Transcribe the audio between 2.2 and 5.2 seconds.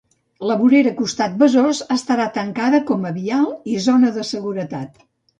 tancada com a vial i zona de seguretat.